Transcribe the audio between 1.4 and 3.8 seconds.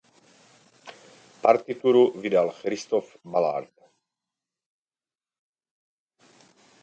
Partituru vydal Christophe Ballard.